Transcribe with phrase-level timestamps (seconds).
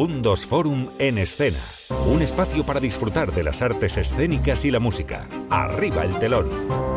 [0.00, 1.58] Fundos Forum en escena.
[2.06, 5.28] Un espacio para disfrutar de las artes escénicas y la música.
[5.50, 6.89] Arriba el telón.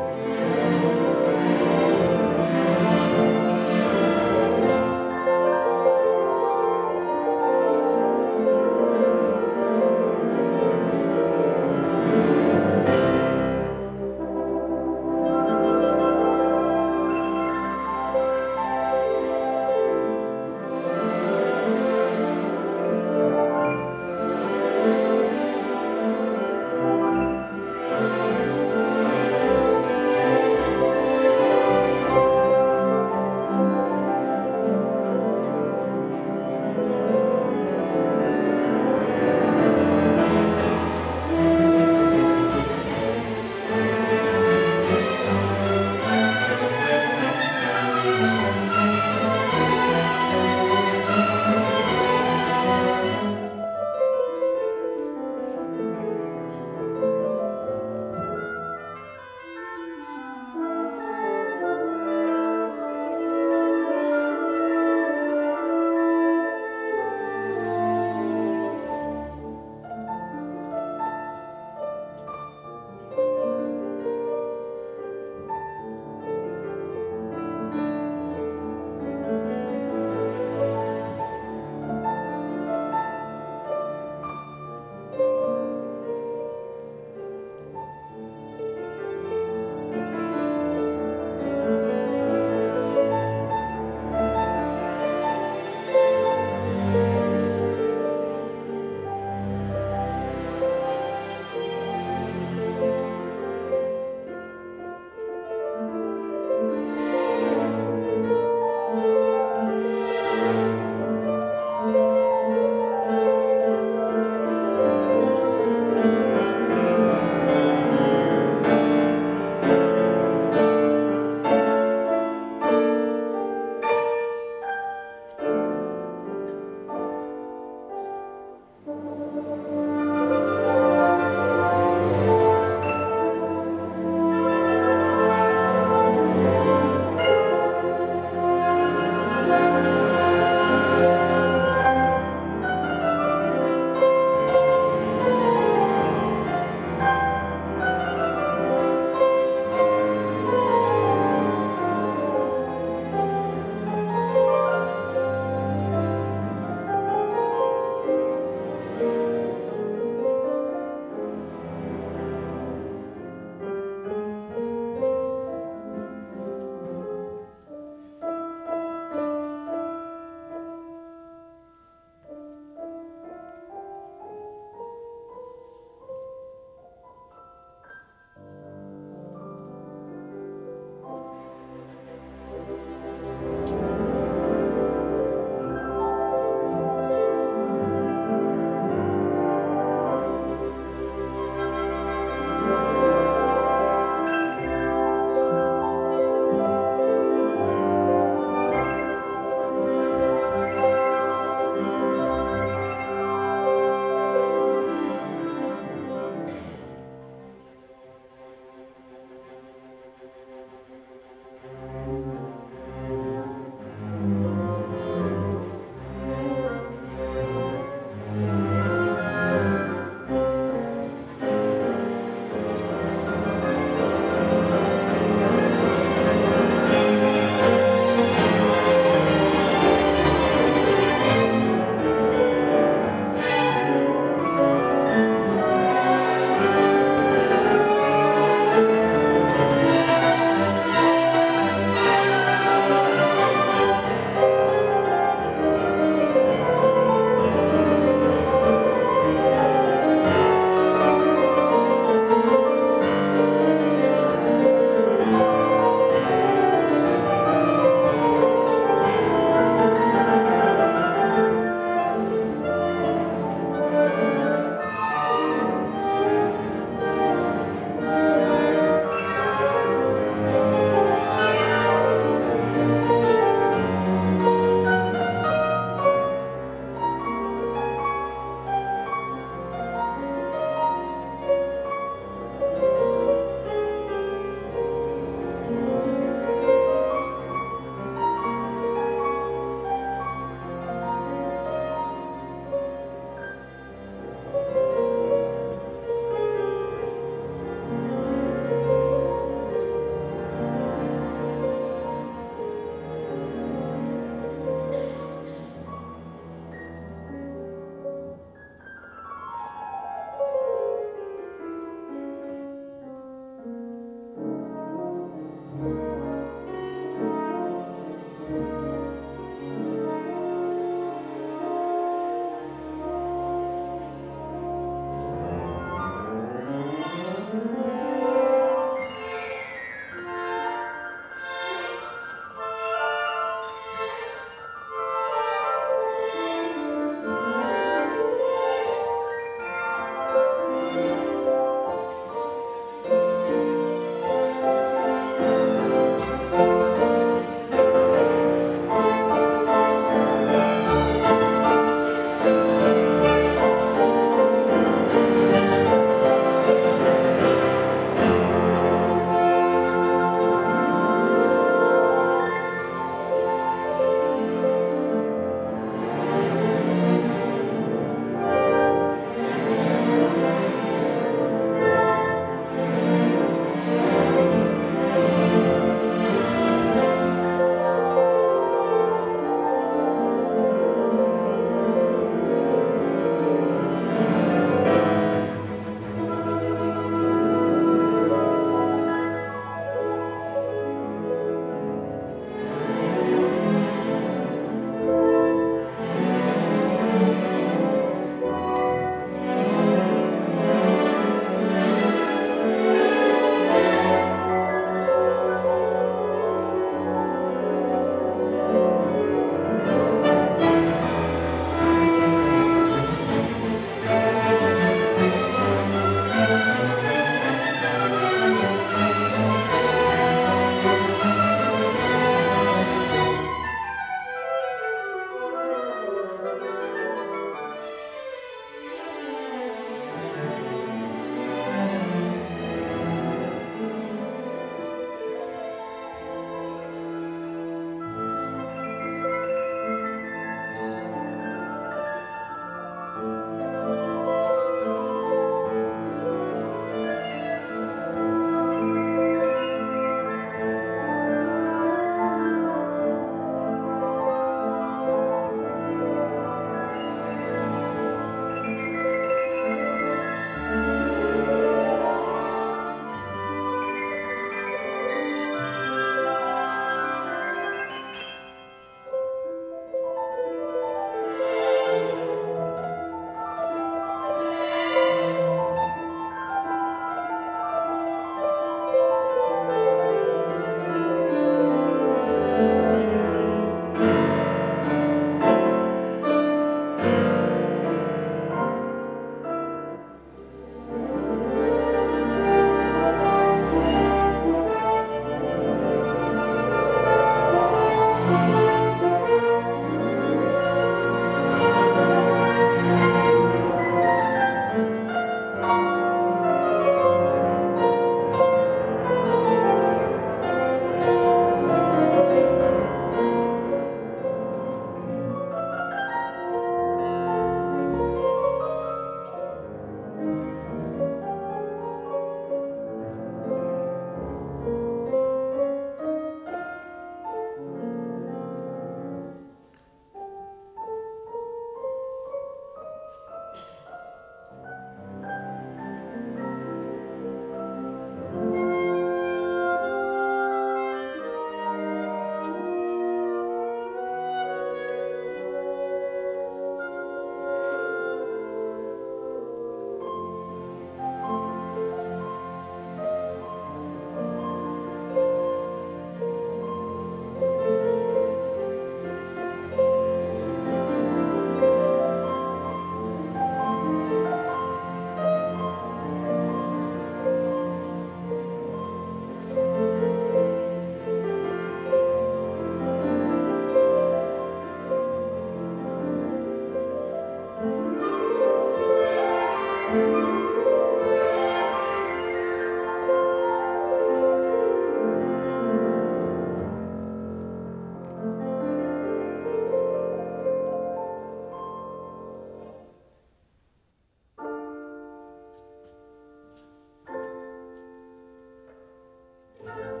[599.63, 600.00] you